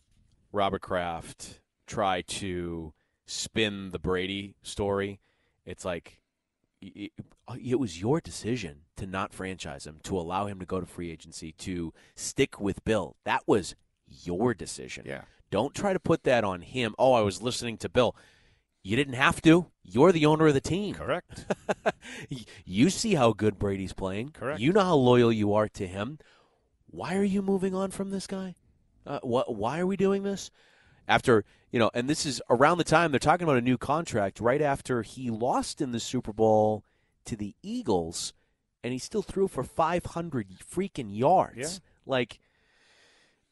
Robert 0.52 0.82
Kraft 0.82 1.60
try 1.86 2.22
to 2.22 2.92
spin 3.26 3.90
the 3.90 3.98
Brady 3.98 4.54
story, 4.62 5.20
it's 5.64 5.84
like 5.84 6.20
it, 6.80 7.12
it 7.60 7.78
was 7.78 8.00
your 8.00 8.20
decision 8.20 8.82
to 8.96 9.06
not 9.06 9.32
franchise 9.32 9.86
him, 9.86 9.98
to 10.04 10.18
allow 10.18 10.46
him 10.46 10.58
to 10.60 10.66
go 10.66 10.80
to 10.80 10.86
free 10.86 11.10
agency, 11.10 11.52
to 11.52 11.92
stick 12.14 12.60
with 12.60 12.84
Bill. 12.84 13.16
That 13.24 13.42
was 13.46 13.74
your 14.24 14.54
decision. 14.54 15.04
Yeah. 15.06 15.22
Don't 15.50 15.74
try 15.74 15.92
to 15.92 16.00
put 16.00 16.24
that 16.24 16.44
on 16.44 16.60
him. 16.60 16.94
Oh, 16.98 17.12
I 17.12 17.22
was 17.22 17.42
listening 17.42 17.78
to 17.78 17.88
Bill. 17.88 18.14
You 18.82 18.96
didn't 18.96 19.14
have 19.14 19.42
to. 19.42 19.66
You're 19.82 20.12
the 20.12 20.26
owner 20.26 20.46
of 20.46 20.54
the 20.54 20.60
team. 20.60 20.94
Correct. 20.94 21.46
you 22.64 22.90
see 22.90 23.14
how 23.14 23.32
good 23.32 23.58
Brady's 23.58 23.92
playing. 23.92 24.30
Correct. 24.30 24.60
You 24.60 24.72
know 24.72 24.82
how 24.82 24.94
loyal 24.94 25.32
you 25.32 25.52
are 25.54 25.68
to 25.68 25.86
him. 25.86 26.18
Why 26.86 27.16
are 27.16 27.24
you 27.24 27.42
moving 27.42 27.74
on 27.74 27.90
from 27.90 28.10
this 28.10 28.26
guy? 28.26 28.54
Uh, 29.06 29.20
what? 29.22 29.54
Why 29.54 29.78
are 29.80 29.86
we 29.86 29.96
doing 29.96 30.22
this? 30.22 30.50
After 31.06 31.44
you 31.70 31.78
know, 31.78 31.90
and 31.94 32.08
this 32.08 32.24
is 32.24 32.40
around 32.48 32.78
the 32.78 32.84
time 32.84 33.10
they're 33.10 33.18
talking 33.18 33.44
about 33.44 33.58
a 33.58 33.62
new 33.62 33.78
contract. 33.78 34.40
Right 34.40 34.62
after 34.62 35.02
he 35.02 35.30
lost 35.30 35.80
in 35.80 35.92
the 35.92 36.00
Super 36.00 36.32
Bowl 36.32 36.84
to 37.24 37.36
the 37.36 37.54
Eagles, 37.62 38.32
and 38.82 38.92
he 38.92 38.98
still 38.98 39.22
threw 39.22 39.48
for 39.48 39.64
500 39.64 40.48
freaking 40.60 41.16
yards. 41.16 41.58
Yeah. 41.58 41.90
Like 42.06 42.40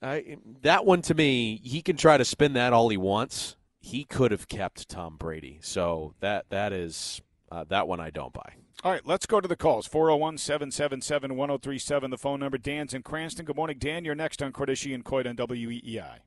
I, 0.02 0.36
that 0.62 0.84
one 0.84 1.02
to 1.02 1.14
me, 1.14 1.60
he 1.64 1.80
can 1.82 1.96
try 1.96 2.16
to 2.16 2.24
spin 2.24 2.52
that 2.54 2.72
all 2.72 2.88
he 2.88 2.96
wants. 2.96 3.56
He 3.78 4.04
could 4.04 4.30
have 4.30 4.48
kept 4.48 4.88
Tom 4.88 5.16
Brady. 5.16 5.58
So 5.62 6.14
that 6.20 6.46
that 6.50 6.72
is 6.72 7.20
uh, 7.50 7.64
that 7.68 7.88
one 7.88 8.00
I 8.00 8.10
don't 8.10 8.32
buy. 8.32 8.54
All 8.84 8.92
right, 8.92 9.06
let's 9.06 9.24
go 9.26 9.40
to 9.40 9.48
the 9.48 9.56
calls. 9.56 9.86
401 9.86 10.38
777 10.38 11.34
1037, 11.36 12.10
the 12.10 12.18
phone 12.18 12.40
number. 12.40 12.58
Dan's 12.58 12.92
in 12.94 13.02
Cranston. 13.02 13.46
Good 13.46 13.56
morning, 13.56 13.78
Dan. 13.78 14.04
You're 14.04 14.14
next 14.14 14.42
on 14.42 14.52
Cordischi 14.52 14.94
and 14.94 15.04
Coit 15.04 15.26
on 15.26 15.34
E 15.34 15.36
WEEI. 15.66 16.18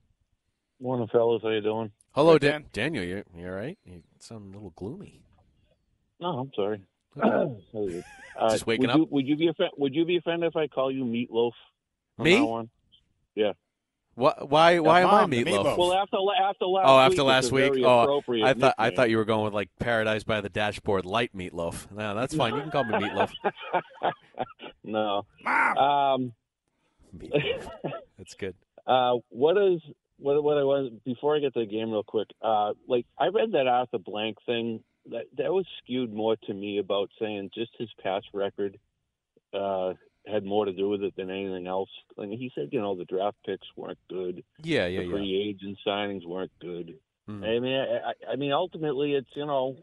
Morning, 0.82 1.08
fellas. 1.12 1.42
How 1.44 1.50
you 1.50 1.62
doing? 1.62 1.92
Hello, 2.14 2.34
Good, 2.40 2.42
Dan- 2.48 2.52
Dan. 2.74 2.94
Daniel. 2.94 3.04
You 3.04 3.24
you 3.36 3.46
all 3.48 3.54
right? 3.54 3.78
You 3.86 4.02
sound 4.20 4.54
a 4.54 4.58
little 4.58 4.74
gloomy. 4.76 5.22
No, 6.20 6.40
I'm 6.40 6.52
sorry. 6.56 6.82
How 7.22 7.56
are 7.76 7.90
you? 7.90 8.04
Uh, 8.38 8.50
Just 8.50 8.66
waking 8.66 8.88
would 8.88 8.96
You, 8.96 9.04
up? 9.04 9.12
would 9.12 9.28
you 9.28 9.36
be 9.36 9.48
offended? 9.50 9.74
Would 9.78 9.94
you 9.96 10.06
be 10.06 10.16
offended 10.18 10.48
if 10.48 10.56
I 10.56 10.68
call 10.68 10.92
you 10.92 11.04
Meatloaf? 11.04 11.52
from 12.16 12.24
Me? 12.24 12.66
Now 13.36 13.48
on? 13.50 13.54
What? 14.16 14.50
Why? 14.50 14.80
Why 14.80 15.02
am 15.02 15.10
I 15.10 15.24
meatloaf? 15.26 15.46
meatloaf. 15.46 15.78
Well, 15.78 15.94
after 15.94 16.18
after 16.18 16.66
last. 16.66 16.86
Oh, 16.88 16.98
week, 16.98 17.06
after 17.06 17.14
it's 17.14 17.22
last 17.22 17.52
week. 17.54 17.74
Oh, 17.86 18.22
I 18.44 18.54
thought 18.54 18.76
I 18.78 18.90
thought 18.90 19.10
you 19.10 19.18
were 19.18 19.26
going 19.26 19.46
with 19.46 19.54
like 19.54 19.70
Paradise 19.80 20.24
by 20.24 20.42
the 20.42 20.50
Dashboard 20.50 21.06
light 21.06 21.36
meatloaf. 21.36 21.90
No, 21.92 22.16
that's 22.16 22.36
fine. 22.36 22.54
You 22.56 22.62
can 22.62 22.72
call 22.72 22.84
me 22.84 22.96
meatloaf. 22.96 23.32
no. 24.84 25.26
Mom! 25.44 25.78
Um. 25.78 26.34
Meatloaf. 27.18 27.70
That's 28.18 28.34
good. 28.34 28.56
Uh. 28.86 29.16
What 29.30 29.58
is 29.58 29.80
what? 30.18 30.44
What 30.44 30.58
I 30.58 30.64
was 30.64 30.92
before 31.06 31.38
I 31.38 31.40
get 31.40 31.54
to 31.54 31.62
the 31.62 31.66
game 31.66 31.90
real 31.92 32.04
quick. 32.04 32.28
Uh. 32.42 32.74
Like 32.88 33.06
I 33.18 33.28
read 33.28 33.54
that 33.54 33.68
Arthur 33.68 34.00
Blank 34.00 34.38
thing 34.46 34.84
that 35.12 35.26
that 35.38 35.54
was 35.54 35.66
skewed 35.82 36.14
more 36.14 36.36
to 36.44 36.54
me 36.54 36.80
about 36.80 37.10
saying 37.20 37.52
just 37.56 37.72
his 37.78 37.90
past 38.04 38.28
record 38.34 38.78
uh, 39.54 39.94
had 40.28 40.44
more 40.44 40.66
to 40.66 40.74
do 40.74 40.90
with 40.90 41.02
it 41.04 41.16
than 41.16 41.30
anything 41.30 41.68
else. 41.68 41.90
I 42.18 42.26
mean, 42.26 42.38
he 42.40 42.52
said, 42.54 42.70
you 42.72 42.80
know, 42.82 42.96
the 42.96 43.06
draft 43.06 43.38
picks 43.46 43.68
weren't 43.76 43.98
good, 44.10 44.44
Yeah, 44.64 44.86
yeah, 44.88 45.00
the 45.02 45.06
yeah. 45.06 45.12
free 45.12 45.36
agent 45.50 45.78
signings 45.86 46.26
weren't 46.26 46.52
good. 46.60 46.96
Mhm. 47.28 47.44
I 47.46 47.60
mean, 47.60 47.74
I, 47.80 48.10
I- 48.10 48.32
I 48.34 48.36
mean, 48.36 48.52
ultimately, 48.52 49.14
it's 49.14 49.30
you 49.36 49.46
know, 49.46 49.78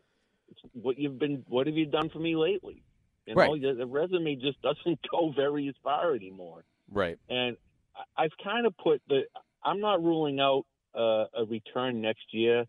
it's 0.51 0.61
what 0.75 0.99
you've 0.99 1.19
been, 1.19 1.45
what 1.49 1.67
have 1.67 1.77
you 1.77 1.87
done 1.87 2.09
for 2.11 2.19
me 2.19 2.37
lately? 2.37 2.83
You 3.27 3.35
know, 3.35 3.41
Right. 3.43 3.61
the, 3.61 3.75
the 3.75 3.87
resume 3.87 4.37
just 4.37 4.61
doesn't 4.69 5.01
go 5.11 5.33
very 5.35 5.75
far 5.83 6.15
anymore. 6.15 6.65
Right. 6.91 7.19
And 7.29 7.57
I- 7.97 8.25
I've 8.25 8.37
kind 8.43 8.67
of 8.67 8.77
put 8.77 9.01
the, 9.09 9.23
I'm 9.65 9.81
not 9.81 10.03
ruling 10.03 10.39
out 10.39 10.65
uh, 10.95 11.27
a 11.35 11.45
return 11.47 12.01
next 12.01 12.33
year 12.33 12.65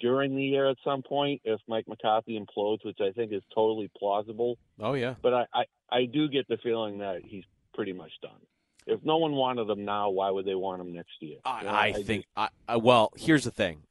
during 0.00 0.36
the 0.36 0.44
year 0.44 0.68
at 0.68 0.76
some 0.84 1.02
point 1.02 1.40
if 1.44 1.60
Mike 1.66 1.88
McCarthy 1.88 2.38
implodes, 2.38 2.84
which 2.84 2.98
I 3.00 3.10
think 3.12 3.32
is 3.32 3.42
totally 3.54 3.90
plausible. 3.98 4.58
Oh 4.78 4.94
yeah. 4.94 5.14
But 5.22 5.34
I, 5.34 5.46
I, 5.54 5.64
I 5.90 6.04
do 6.04 6.28
get 6.28 6.46
the 6.48 6.56
feeling 6.58 6.98
that 6.98 7.22
he's 7.24 7.44
pretty 7.74 7.92
much 7.92 8.12
done. 8.22 8.40
If 8.86 9.04
no 9.04 9.18
one 9.18 9.32
wanted 9.32 9.68
him 9.68 9.84
now, 9.84 10.10
why 10.10 10.30
would 10.30 10.46
they 10.46 10.54
want 10.54 10.80
him 10.80 10.92
next 10.94 11.12
year? 11.20 11.38
I, 11.44 11.58
You 11.60 11.66
know, 11.66 11.72
I 11.72 11.92
just- 11.92 12.06
think. 12.06 12.24
I, 12.36 12.48
I, 12.68 12.76
well, 12.76 13.12
here's 13.16 13.44
the 13.44 13.50
thing, 13.50 13.82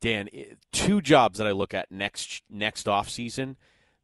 Dan. 0.00 0.28
Two 0.72 1.00
jobs 1.00 1.38
that 1.38 1.46
I 1.46 1.52
look 1.52 1.74
at 1.74 1.90
next 1.90 2.42
next 2.48 2.88
off 2.88 3.08
season 3.08 3.56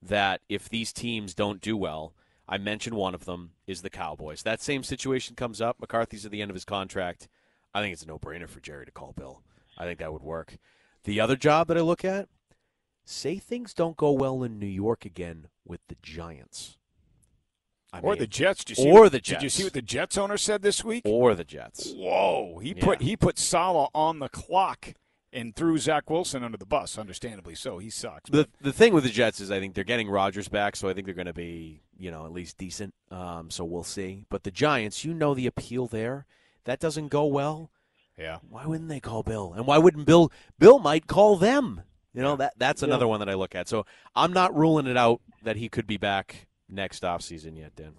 that 0.03 0.41
if 0.49 0.69
these 0.69 0.93
teams 0.93 1.35
don't 1.35 1.61
do 1.61 1.77
well, 1.77 2.15
I 2.49 2.59
mentioned 2.59 2.97
one 2.97 3.15
of 3.15 3.27
them 3.27 3.53
is 3.67 3.83
the 3.83 3.91
Cowboys. 3.91 4.43
That 4.43 4.61
same 4.61 4.83
situation 4.83 5.37
comes 5.37 5.61
up. 5.61 5.77
McCarthy's 5.79 6.25
at 6.27 6.33
the 6.33 6.43
end 6.43 6.51
of 6.51 6.57
his 6.57 6.65
contract. 6.65 7.29
I 7.73 7.81
think 7.81 7.93
it's 7.93 8.03
a 8.03 8.09
no 8.09 8.19
brainer 8.19 8.49
for 8.49 8.59
Jerry 8.61 8.85
to 8.87 8.91
call 8.93 9.13
Bill. 9.13 9.43
I 9.79 9.85
think 9.85 10.01
that 10.01 10.13
would 10.13 10.23
work. 10.23 10.57
The 11.05 11.21
other 11.21 11.37
job 11.37 11.69
that 11.69 11.77
I 11.79 11.83
look 11.83 12.05
at, 12.05 12.29
say 13.05 13.37
things 13.39 13.73
don't 13.73 13.97
go 13.97 14.11
well 14.11 14.43
in 14.43 14.59
New 14.59 14.67
York 14.67 15.05
again 15.05 15.47
with 15.65 15.81
the 15.89 15.97
Giants. 16.03 16.77
I 17.93 18.01
or 18.01 18.13
mean, 18.13 18.21
the 18.21 18.27
Jets. 18.27 18.65
Did 18.65 18.79
you 18.79 18.85
see 18.85 18.91
or 18.91 19.01
what- 19.03 19.13
the 19.13 19.19
Did 19.21 19.29
you 19.29 19.39
Jets. 19.41 19.55
see 19.55 19.65
what 19.65 19.73
the 19.73 19.83
Jets 19.83 20.17
owner 20.19 20.37
said 20.37 20.63
this 20.63 20.85
week? 20.85 21.03
or 21.05 21.35
the 21.35 21.45
Jets. 21.45 21.93
Whoa, 21.93 22.59
he 22.63 22.75
put 22.75 23.01
Yeah. 23.01 23.07
he 23.09 23.17
put 23.17 23.39
Salah 23.39 23.89
on 23.95 24.19
the 24.21 24.29
clock 24.29 24.95
and 25.33 25.55
threw 25.55 25.79
Zach 25.79 26.11
Wilson 26.11 26.43
under 26.43 26.59
the 26.59 26.67
bus. 26.67 26.99
Understandably 26.99 27.55
so. 27.55 27.79
He 27.79 27.91
sucks. 27.91 28.31
The 28.31 28.49
the 28.61 28.73
thing 28.73 28.93
with 28.95 29.05
the 29.05 29.11
Jets 29.11 29.41
is 29.41 29.51
I 29.51 29.61
think 29.61 29.75
they're 29.75 29.85
getting 29.85 30.09
Rodgers 30.11 30.49
back, 30.49 30.77
so 30.77 30.89
I 30.89 30.95
think 30.95 31.07
they're 31.07 31.15
going 31.15 31.27
to 31.27 31.33
be 31.33 31.83
you 31.99 32.11
know 32.11 32.25
at 32.27 32.33
least 32.33 32.59
decent. 32.59 32.95
Um, 33.11 33.51
so 33.51 33.65
we'll 33.65 33.83
see. 33.85 34.25
But 34.31 34.45
the 34.45 34.51
Giants, 34.51 35.05
you 35.05 35.13
know 35.15 35.35
the 35.35 35.47
appeal 35.47 35.87
there. 35.87 36.27
That 36.65 36.79
doesn't 36.81 37.09
go 37.09 37.25
well. 37.27 37.71
yeah. 38.19 38.39
Why 38.49 38.67
wouldn't 38.67 38.89
they 38.91 39.01
call 39.01 39.23
Bill? 39.23 39.53
And 39.57 39.67
why 39.67 39.79
wouldn't 39.79 40.05
Bill? 40.07 40.31
Bill 40.59 40.79
might 40.79 41.07
call 41.07 41.37
them. 41.37 41.83
You 42.13 42.23
know 42.23 42.33
Yeah. 42.33 42.37
that 42.37 42.55
that's 42.59 42.83
another 42.83 43.09
one 43.09 43.19
that 43.21 43.29
I 43.29 43.35
look 43.35 43.55
at. 43.55 43.67
So 43.69 43.87
I'm 44.15 44.33
not 44.33 44.55
ruling 44.55 44.87
it 44.87 44.97
out 44.97 45.21
that 45.43 45.57
he 45.57 45.69
could 45.69 45.87
be 45.87 45.97
back 45.97 46.47
next 46.71 47.03
offseason 47.03 47.57
yet, 47.57 47.75
Dan. 47.77 47.93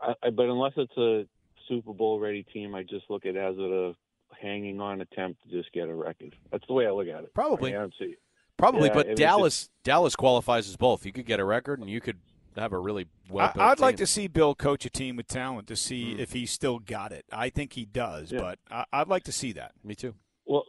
I, 0.00 0.14
I, 0.22 0.30
but 0.30 0.46
unless 0.46 0.72
it's 0.76 0.96
a 0.96 1.26
Super 1.68 1.92
Bowl 1.92 2.18
ready 2.20 2.42
team, 2.42 2.74
I 2.74 2.82
just 2.82 3.04
look 3.08 3.26
at 3.26 3.36
it 3.36 3.38
as 3.38 3.56
a 3.58 3.94
hanging 4.40 4.80
on 4.80 5.00
attempt 5.00 5.42
to 5.44 5.48
just 5.50 5.72
get 5.72 5.88
a 5.88 5.94
record. 5.94 6.34
That's 6.52 6.66
the 6.66 6.74
way 6.74 6.86
I 6.86 6.90
look 6.90 7.08
at 7.08 7.24
it. 7.24 7.34
Probably. 7.34 7.70
I, 7.70 7.72
mean, 7.72 7.78
I 7.78 7.82
don't 7.82 7.94
see. 7.98 8.14
Probably, 8.56 8.88
Yeah, 8.88 8.94
but 8.94 9.06
it 9.06 9.10
was 9.10 9.18
Dallas 9.18 9.70
Dallas 9.84 10.16
qualifies 10.16 10.68
as 10.68 10.76
both. 10.76 11.04
You 11.04 11.12
could 11.12 11.26
get 11.26 11.40
a 11.40 11.44
record, 11.44 11.80
and 11.80 11.90
you 11.90 12.00
could 12.00 12.18
have 12.56 12.72
a 12.72 12.78
really 12.78 13.06
well. 13.28 13.52
I, 13.54 13.70
I'd 13.70 13.80
like 13.80 13.96
to 13.96 14.06
see 14.06 14.28
Bill 14.28 14.54
coach 14.54 14.84
a 14.86 14.90
team 14.90 15.16
with 15.16 15.26
talent 15.28 15.68
to 15.68 15.76
see 15.76 16.14
Mm. 16.14 16.18
if 16.20 16.32
he's 16.32 16.50
still 16.50 16.78
got 16.78 17.12
it. 17.12 17.24
I 17.30 17.50
think 17.50 17.74
he 17.74 17.84
does, 17.84 18.32
Yeah. 18.32 18.40
but 18.40 18.58
I, 18.70 18.84
I'd 18.92 19.08
like 19.08 19.24
to 19.24 19.32
see 19.32 19.52
that. 19.52 19.72
Me 19.84 19.94
too. 19.94 20.14
Well, 20.46 20.64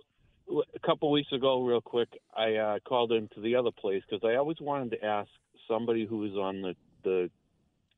a 0.50 0.80
couple 0.86 1.12
weeks 1.12 1.32
ago, 1.32 1.63
real 1.63 1.80
quick, 1.82 2.10
I 2.36 2.56
uh, 2.56 2.80
called 2.86 3.12
into 3.13 3.39
the 3.42 3.56
other 3.56 3.72
place 3.72 4.04
because 4.10 4.24
I 4.27 4.36
always 4.36 4.58
wanted 4.60 4.92
to 4.92 5.06
ask 5.06 5.30
somebody 5.68 6.06
who 6.06 6.18
was 6.20 6.34
on 6.34 6.62
the 6.62 6.75
the 7.08 7.30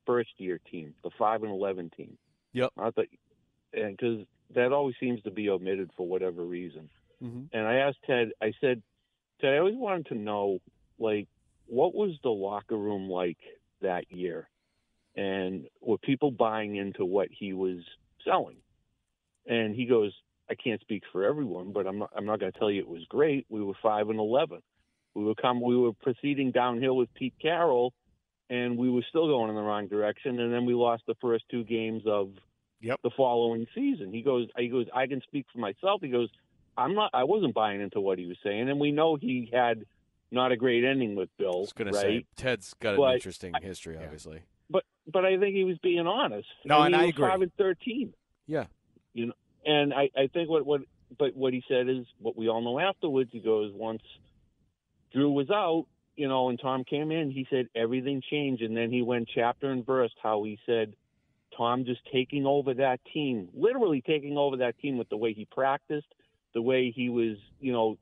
first 0.06 0.30
year 0.38 0.60
team, 0.70 0.94
the 1.02 1.10
five 1.18 1.42
and 1.42 1.52
eleven 1.52 1.90
team. 1.96 2.16
Yep. 2.52 2.70
I 2.78 2.90
thought, 2.90 3.06
and 3.72 3.96
because 3.96 4.26
that 4.54 4.72
always 4.72 4.96
seems 4.98 5.22
to 5.22 5.30
be 5.30 5.50
omitted 5.50 5.90
for 5.96 6.06
whatever 6.06 6.42
reason. 6.44 6.88
Mm-hmm. 7.22 7.56
And 7.56 7.66
I 7.66 7.74
asked 7.76 7.98
Ted. 8.06 8.30
I 8.40 8.52
said, 8.60 8.82
Ted, 9.40 9.54
I 9.54 9.58
always 9.58 9.76
wanted 9.76 10.06
to 10.06 10.14
know, 10.14 10.58
like, 10.98 11.28
what 11.66 11.94
was 11.94 12.12
the 12.22 12.30
locker 12.30 12.76
room 12.76 13.08
like 13.08 13.38
that 13.80 14.04
year, 14.10 14.48
and 15.14 15.66
were 15.80 15.98
people 15.98 16.30
buying 16.30 16.76
into 16.76 17.04
what 17.04 17.28
he 17.30 17.52
was 17.52 17.78
selling? 18.24 18.56
And 19.46 19.74
he 19.74 19.86
goes, 19.86 20.12
I 20.50 20.54
can't 20.54 20.80
speak 20.80 21.04
for 21.12 21.24
everyone, 21.24 21.72
but 21.72 21.86
I'm 21.86 21.98
not, 21.98 22.10
I'm 22.16 22.26
not 22.26 22.40
going 22.40 22.52
to 22.52 22.58
tell 22.58 22.70
you 22.70 22.80
it 22.80 22.88
was 22.88 23.04
great. 23.08 23.46
We 23.48 23.62
were 23.62 23.78
five 23.82 24.08
and 24.10 24.18
eleven. 24.18 24.60
We 25.14 25.24
were 25.24 25.34
come, 25.34 25.60
we 25.60 25.76
were 25.76 25.92
proceeding 25.92 26.50
downhill 26.50 26.96
with 26.96 27.12
Pete 27.14 27.34
Carroll, 27.40 27.92
and 28.50 28.76
we 28.76 28.90
were 28.90 29.04
still 29.08 29.26
going 29.28 29.48
in 29.48 29.54
the 29.56 29.62
wrong 29.62 29.86
direction. 29.86 30.38
And 30.40 30.52
then 30.52 30.66
we 30.66 30.74
lost 30.74 31.04
the 31.06 31.14
first 31.20 31.44
two 31.50 31.64
games 31.64 32.02
of 32.06 32.32
Yep. 32.82 33.00
the 33.02 33.10
following 33.16 33.66
season. 33.74 34.12
He 34.12 34.22
goes, 34.22 34.48
he 34.58 34.68
goes, 34.68 34.86
I 34.94 35.06
can 35.06 35.20
speak 35.22 35.46
for 35.52 35.58
myself. 35.58 36.00
He 36.02 36.08
goes, 36.08 36.28
I'm 36.76 36.94
not, 36.94 37.10
I 37.14 37.24
wasn't 37.24 37.54
buying 37.54 37.80
into 37.80 38.00
what 38.00 38.18
he 38.18 38.26
was 38.26 38.36
saying, 38.42 38.68
and 38.70 38.80
we 38.80 38.90
know 38.90 39.16
he 39.16 39.50
had 39.52 39.84
not 40.30 40.50
a 40.52 40.56
great 40.56 40.82
ending 40.84 41.14
with 41.14 41.28
I 41.38 41.42
Bill, 41.42 41.60
was 41.60 41.72
going 41.72 41.88
right? 41.88 41.94
to 41.94 42.00
say 42.00 42.26
Ted's 42.36 42.74
got 42.80 42.94
an 42.94 43.00
But- 43.00 43.14
interesting 43.16 43.52
history, 43.62 43.96
obviously. 44.02 44.42
But 44.70 44.84
but 45.06 45.24
I 45.24 45.36
think 45.38 45.56
he 45.56 45.64
was 45.64 45.76
being 45.78 46.06
honest. 46.06 46.46
No, 46.64 46.78
I 46.78 46.86
and 46.86 46.92
mean, 46.92 47.00
I 47.00 47.04
was 47.06 47.10
agree. 47.14 47.28
Five 47.28 47.42
and 47.42 47.54
thirteen. 47.56 48.14
Yeah. 48.46 48.66
You 49.14 49.26
know, 49.26 49.32
And 49.66 49.92
I, 49.92 50.08
I 50.16 50.28
think 50.28 50.48
what, 50.48 50.64
what 50.64 50.82
but 51.18 51.34
what 51.36 51.52
he 51.52 51.62
said 51.68 51.88
is 51.88 52.06
what 52.20 52.36
we 52.36 52.48
all 52.48 52.62
know 52.62 52.78
afterwards. 52.78 53.30
He 53.32 53.40
goes 53.40 53.72
once 53.74 54.02
Drew 55.12 55.30
was 55.32 55.50
out, 55.50 55.86
you 56.16 56.28
know, 56.28 56.44
when 56.44 56.56
Tom 56.56 56.84
came 56.84 57.10
in. 57.10 57.30
He 57.30 57.46
said 57.50 57.68
everything 57.74 58.22
changed, 58.30 58.62
and 58.62 58.76
then 58.76 58.90
he 58.90 59.02
went 59.02 59.28
chapter 59.34 59.70
and 59.70 59.84
verse 59.84 60.12
how 60.22 60.42
he 60.44 60.58
said 60.66 60.94
Tom 61.56 61.84
just 61.84 62.00
taking 62.12 62.46
over 62.46 62.74
that 62.74 63.00
team, 63.12 63.48
literally 63.54 64.02
taking 64.06 64.36
over 64.36 64.58
that 64.58 64.78
team 64.78 64.98
with 64.98 65.08
the 65.08 65.16
way 65.16 65.32
he 65.32 65.46
practiced, 65.46 66.06
the 66.54 66.62
way 66.62 66.92
he 66.94 67.08
was, 67.08 67.36
you 67.60 67.72
know, 67.72 67.98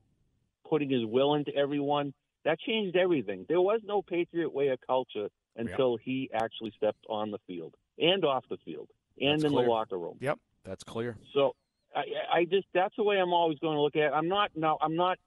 putting 0.69 0.91
his 0.91 1.05
will 1.05 1.35
into 1.35 1.55
everyone. 1.55 2.13
That 2.45 2.59
changed 2.61 2.97
everything. 2.97 3.47
There 3.49 3.61
was 3.61 3.81
no 3.85 4.01
Patriot 4.03 4.53
way 4.55 4.69
of 4.69 4.79
culture 4.87 5.29
until 5.57 5.97
he 5.97 6.31
actually 6.33 6.73
stepped 6.77 7.05
on 7.09 7.31
the 7.31 7.39
field 7.47 7.75
and 7.99 8.25
off 8.25 8.45
the 8.49 8.59
field 8.65 8.89
and 9.21 9.33
That's 9.35 9.45
in 9.45 9.51
clear. 9.51 9.65
the 9.65 9.71
locker 9.71 9.99
room. 9.99 10.17
Yep, 10.21 10.39
that's 10.65 10.85
clear. 10.85 11.17
So 11.35 11.55
I, 11.95 12.05
I 12.33 12.45
just 12.45 12.67
that's 12.73 12.95
the 12.97 13.03
way 13.03 13.17
I'm 13.19 13.33
always 13.33 13.59
going 13.59 13.75
to 13.77 13.81
look 13.83 13.97
at. 13.97 14.03
it. 14.05 14.13
I'm 14.15 14.29
not 14.29 14.51
now. 14.55 14.79
I'm 14.81 14.95
not. 14.97 15.19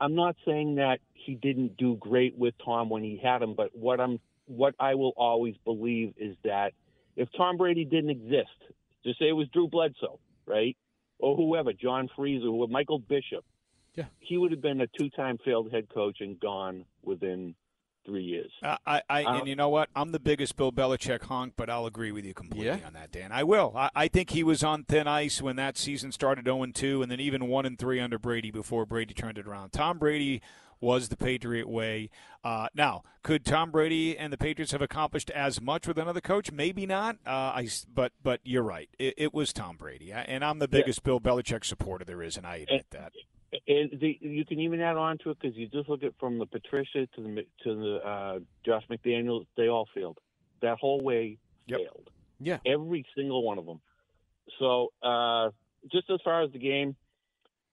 I'm 0.00 0.14
not 0.14 0.36
saying 0.46 0.76
that 0.76 1.00
he 1.14 1.34
didn't 1.34 1.76
do 1.76 1.96
great 1.96 2.36
with 2.36 2.54
Tom 2.64 2.88
when 2.90 3.02
he 3.02 3.16
had 3.22 3.42
him, 3.42 3.54
but 3.54 3.70
what 3.74 4.00
I'm 4.00 4.20
what 4.46 4.74
I 4.78 4.94
will 4.94 5.12
always 5.16 5.56
believe 5.64 6.14
is 6.16 6.36
that 6.44 6.72
if 7.16 7.28
Tom 7.36 7.56
Brady 7.56 7.84
didn't 7.84 8.10
exist, 8.10 8.50
just 9.04 9.18
say 9.18 9.28
it 9.28 9.32
was 9.32 9.48
Drew 9.48 9.66
Bledsoe, 9.68 10.20
right, 10.46 10.76
or 11.18 11.34
whoever, 11.34 11.72
John 11.72 12.08
Friesz, 12.16 12.44
or 12.44 12.68
Michael 12.68 13.00
Bishop, 13.00 13.44
Yeah. 13.96 14.04
he 14.20 14.36
would 14.38 14.52
have 14.52 14.60
been 14.60 14.80
a 14.82 14.86
two-time 14.86 15.38
failed 15.38 15.72
head 15.72 15.88
coach 15.88 16.20
and 16.20 16.38
gone 16.38 16.84
within 17.02 17.56
three 18.06 18.22
years. 18.22 18.50
Uh, 18.62 18.76
I, 18.86 19.02
I 19.10 19.20
and 19.38 19.46
you 19.48 19.56
know 19.56 19.68
what? 19.68 19.90
I'm 19.94 20.12
the 20.12 20.18
biggest 20.20 20.56
Bill 20.56 20.72
Belichick 20.72 21.22
honk, 21.24 21.54
but 21.56 21.68
I'll 21.68 21.86
agree 21.86 22.12
with 22.12 22.24
you 22.24 22.32
completely 22.32 22.66
Yeah. 22.68 22.86
on 22.86 22.92
that, 22.94 23.10
Dan. 23.12 23.32
I 23.32 23.42
will. 23.44 23.72
I, 23.76 23.90
I 23.94 24.08
think 24.08 24.30
he 24.30 24.42
was 24.44 24.62
on 24.64 24.84
thin 24.84 25.06
ice 25.06 25.42
when 25.42 25.56
that 25.56 25.76
season 25.76 26.12
started 26.12 26.44
0 26.46 26.64
2, 26.72 27.02
and 27.02 27.10
then 27.10 27.20
even 27.20 27.48
1 27.48 27.66
and 27.66 27.78
3 27.78 28.00
under 28.00 28.18
Brady 28.18 28.50
before 28.50 28.86
Brady 28.86 29.12
turned 29.12 29.36
it 29.38 29.46
around. 29.46 29.70
Tom 29.72 29.98
Brady 29.98 30.40
was 30.80 31.08
the 31.08 31.16
Patriot 31.16 31.66
way. 31.68 32.10
Uh, 32.44 32.68
now, 32.74 33.02
could 33.22 33.44
Tom 33.44 33.70
Brady 33.70 34.16
and 34.16 34.30
the 34.32 34.36
Patriots 34.36 34.72
have 34.72 34.82
accomplished 34.82 35.30
as 35.30 35.60
much 35.60 35.88
with 35.88 35.96
another 35.98 36.20
coach? 36.20 36.52
Maybe 36.52 36.84
not. 36.86 37.16
Uh, 37.26 37.30
I, 37.54 37.62
s- 37.64 37.86
but 37.92 38.12
but 38.22 38.40
you're 38.44 38.62
right. 38.62 38.88
It, 38.98 39.14
it 39.16 39.34
was 39.34 39.52
Tom 39.54 39.76
Brady, 39.78 40.12
I- 40.12 40.20
and 40.22 40.44
I'm 40.44 40.58
the 40.58 40.68
Yeah. 40.70 40.80
biggest 40.80 41.02
Bill 41.02 41.18
Belichick 41.18 41.64
supporter 41.64 42.04
there 42.04 42.22
is, 42.22 42.36
and 42.36 42.46
I 42.46 42.56
admit 42.56 42.86
that. 42.90 43.12
And 43.68 44.00
the, 44.00 44.18
you 44.20 44.44
can 44.44 44.60
even 44.60 44.80
add 44.80 44.96
on 44.96 45.18
to 45.18 45.30
it 45.30 45.38
because 45.40 45.56
you 45.56 45.68
just 45.68 45.88
look 45.88 46.02
at 46.02 46.12
from 46.18 46.38
the 46.38 46.46
Patricia 46.46 47.06
to 47.14 47.22
the 47.22 47.46
to 47.64 47.74
the 47.74 47.96
uh, 48.06 48.38
Josh 48.64 48.82
McDaniels, 48.90 49.46
they 49.56 49.68
all 49.68 49.88
failed. 49.94 50.18
That 50.62 50.78
whole 50.78 51.00
way 51.00 51.38
Yep. 51.68 51.80
failed. 51.80 52.10
Yeah. 52.38 52.58
every 52.66 53.04
single 53.16 53.42
one 53.42 53.58
of 53.58 53.66
them. 53.66 53.80
So 54.58 54.92
uh, 55.02 55.50
just 55.90 56.08
as 56.10 56.20
far 56.22 56.42
as 56.42 56.52
the 56.52 56.58
game, 56.58 56.94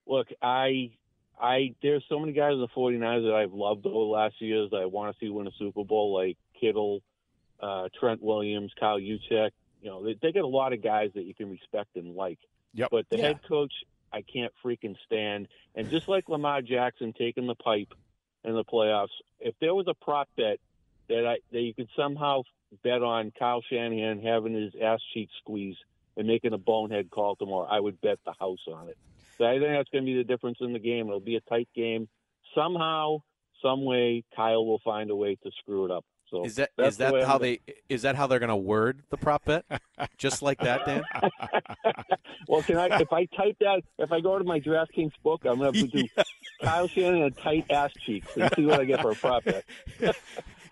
look, 0.08 0.28
I 0.42 0.92
I 1.40 1.75
there's 1.82 2.04
so 2.10 2.20
many 2.20 2.32
guys 2.34 2.54
in 2.54 2.62
the 2.62 2.68
49ers 2.70 3.24
that 3.28 3.34
I've 3.36 3.54
loved 3.54 3.86
over 3.86 3.94
the 3.94 4.00
last 4.00 4.36
years 4.40 4.70
that 4.72 4.78
I 4.78 4.86
want 4.86 5.13
to 5.13 5.20
see 5.25 5.30
win 5.30 5.48
a 5.48 5.52
Super 5.60 5.84
Bowl, 5.84 6.13
like 6.13 6.38
Kittle, 6.60 7.02
uh, 7.60 7.90
Trent 8.00 8.22
Williams, 8.22 8.72
Kyle 8.80 9.00
Juszczyk. 9.00 9.52
You 9.82 9.90
know, 9.90 10.04
they, 10.06 10.16
they 10.22 10.32
get 10.32 10.44
a 10.44 10.48
lot 10.48 10.72
of 10.74 10.82
guys 10.82 11.12
that 11.16 11.25
you 11.25 11.36
can 11.36 11.50
respect 11.50 11.96
and 11.96 12.16
like. 12.16 12.40
Yep. 12.74 12.88
But 12.90 13.06
the 13.12 13.18
Yeah. 13.18 13.24
head 13.28 13.40
coach, 13.48 13.74
I 14.13 14.22
can't 14.22 14.53
freaking 14.63 14.96
stand. 15.05 15.48
And 15.75 15.89
just 15.89 16.08
like 16.08 16.29
Lamar 16.29 16.62
Jackson 16.62 17.13
taking 17.17 17.48
the 17.48 17.55
pipe 17.55 17.93
in 18.43 18.53
the 18.53 18.63
playoffs, 18.63 19.08
if 19.39 19.55
there 19.60 19.74
was 19.74 19.88
a 19.88 19.93
prop 19.93 20.29
bet 20.38 20.60
that 21.10 21.25
I 21.25 21.38
that 21.51 21.62
you 21.62 21.74
could 21.74 21.89
somehow 21.98 22.43
bet 22.84 23.01
on 23.03 23.32
Kyle 23.38 23.62
Shanahan 23.70 24.22
having 24.22 24.53
his 24.53 24.74
ass 24.82 25.00
cheek 25.13 25.29
squeezed 25.39 25.79
and 26.15 26.27
making 26.27 26.53
a 26.53 26.58
bonehead 26.58 27.10
call 27.10 27.36
tomorrow, 27.36 27.67
I 27.70 27.79
would 27.79 28.00
bet 28.01 28.20
the 28.25 28.34
house 28.39 28.65
on 28.72 28.89
it. 28.89 28.98
So 29.38 29.46
I 29.46 29.60
think 29.60 29.72
that's 29.72 29.89
going 29.89 30.05
to 30.05 30.12
be 30.12 30.17
the 30.17 30.24
difference 30.24 30.60
in 30.62 30.74
the 30.74 30.79
game. 30.79 31.08
It'll 31.08 31.20
be 31.20 31.36
a 31.36 31.41
tight 31.41 31.70
game. 31.75 32.08
Somehow, 32.55 33.20
some 33.63 33.84
way 33.84 34.24
Kyle 34.36 34.65
will 34.65 34.82
find 34.84 35.10
a 35.10 35.15
way 35.15 35.36
to 35.43 35.51
screw 35.60 35.86
it 35.86 35.91
up. 35.91 36.05
So 36.34 36.46
Is 36.46 36.56
that 36.56 36.72
is 36.80 36.98
the 36.98 37.12
that 37.12 37.28
how 37.28 37.38
they 37.38 37.60
is 37.90 38.02
that 38.02 38.16
how 38.16 38.25
they're 38.25 38.40
going 38.40 38.50
to 38.50 38.56
word 38.56 39.04
the 39.12 39.18
prop 39.18 39.46
bet? 39.46 39.66
Just 40.18 40.42
like 40.42 40.58
that, 40.62 40.84
Dan? 40.84 41.04
well, 42.48 42.63
can 42.63 42.78
I? 42.78 43.00
If 43.00 43.13
I 43.13 43.25
type 43.25 43.56
that, 43.60 43.84
if 44.00 44.12
I 44.12 44.20
go 44.20 44.40
to 44.40 44.44
my 44.44 44.60
DraftKings 44.60 45.12
book, 45.24 45.46
I'm 45.46 45.60
going 45.60 45.74
to 45.74 45.88
do 45.88 46.08
Kyle 46.63 46.88
Shanahan 46.88 47.22
and 47.22 47.38
tight 47.38 47.70
ass 47.70 47.92
cheeks 48.04 48.36
and 48.36 48.52
see 48.56 48.66
what 48.66 48.80
I 48.80 48.86
get 48.86 49.02
for 49.02 49.12
a 49.12 49.16
prop 49.16 49.44
bet. 49.44 49.63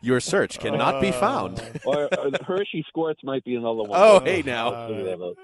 Your 0.01 0.19
search 0.19 0.57
cannot 0.57 0.99
be 0.99 1.09
Uh, 1.09 1.19
found. 1.19 1.59
Or, 1.85 2.05
or 2.17 2.31
the 2.31 2.43
Hershey 2.43 2.83
squirts 2.87 3.23
might 3.23 3.43
be 3.43 3.53
another 3.53 3.83
one. 3.83 3.91
Oh, 3.93 4.19
hey 4.19 4.41
now. 4.41 4.73
Out. 4.73 5.37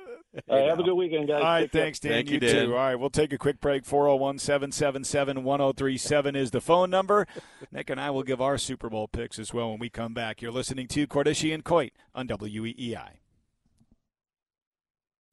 All 0.47 0.59
right, 0.59 0.69
have 0.69 0.79
a 0.79 0.83
good 0.83 0.93
weekend, 0.93 1.27
guys. 1.27 1.41
All 1.41 1.47
right, 1.47 1.61
Take 1.61 1.71
thanks, 1.71 1.99
Dan. 1.99 2.11
Thank 2.11 2.27
you, 2.29 2.35
you, 2.35 2.39
Dan. 2.39 2.65
too. 2.67 2.71
All 2.73 2.79
right, 2.79 2.95
we'll 2.95 3.09
take 3.09 3.33
a 3.33 3.37
quick 3.37 3.59
break. 3.59 3.85
401 3.85 4.39
777 4.39 5.43
1037 5.43 6.35
is 6.35 6.51
the 6.51 6.61
phone 6.61 6.89
number. 6.89 7.25
Nick 7.71 7.89
and 7.89 7.99
I 7.99 8.11
will 8.11 8.23
give 8.23 8.41
our 8.41 8.57
Super 8.57 8.89
Bowl 8.89 9.07
picks 9.07 9.39
as 9.39 9.53
well 9.53 9.71
when 9.71 9.79
we 9.79 9.89
come 9.89 10.13
back. 10.13 10.41
You're 10.41 10.51
listening 10.51 10.87
to 10.89 11.07
Cordischi 11.07 11.53
and 11.53 11.63
Coit 11.63 11.91
on 12.13 12.27
WEEI. 12.27 13.09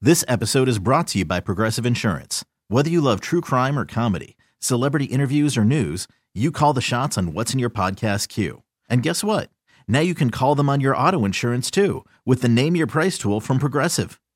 This 0.00 0.24
episode 0.28 0.68
is 0.68 0.78
brought 0.78 1.08
to 1.08 1.18
you 1.18 1.24
by 1.24 1.40
Progressive 1.40 1.86
Insurance. 1.86 2.44
Whether 2.68 2.90
you 2.90 3.00
love 3.00 3.20
true 3.20 3.40
crime 3.40 3.78
or 3.78 3.86
comedy, 3.86 4.36
celebrity 4.58 5.06
interviews 5.06 5.56
or 5.56 5.64
news, 5.64 6.06
you 6.34 6.50
call 6.50 6.72
the 6.72 6.80
shots 6.80 7.16
on 7.18 7.32
what's 7.32 7.52
in 7.52 7.58
your 7.58 7.70
podcast 7.70 8.28
queue. 8.28 8.62
And 8.88 9.02
guess 9.02 9.22
what? 9.24 9.50
Now 9.88 10.00
you 10.00 10.14
can 10.14 10.30
call 10.30 10.54
them 10.54 10.68
on 10.68 10.80
your 10.80 10.96
auto 10.96 11.24
insurance 11.24 11.70
too 11.70 12.04
with 12.24 12.42
the 12.42 12.48
Name 12.48 12.76
Your 12.76 12.86
Price 12.86 13.18
tool 13.18 13.40
from 13.40 13.58
Progressive. 13.58 14.20